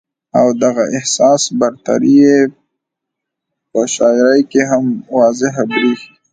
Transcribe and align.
او 0.39 0.47
دغه 0.63 0.83
احساس 0.97 1.41
برتري 1.59 2.15
ئې 2.23 2.37
پۀ 3.71 3.81
شاعرۍ 3.93 4.41
کښې 4.51 4.63
هم 4.71 4.85
واضحه 5.17 5.63
برېښي 5.71 6.11